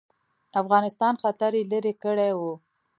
افغانستان 0.61 1.13
خطر 1.21 1.51
یې 1.57 1.63
لیري 1.71 1.93
کړی 2.03 2.31
وو. 2.39 2.53